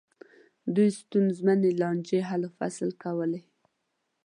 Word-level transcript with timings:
دوی 0.75 0.89
ستونزمنې 0.99 1.71
لانجې 1.81 2.19
حل 2.29 2.41
و 2.47 2.55
فصل 2.57 2.89
کولې. 3.03 3.41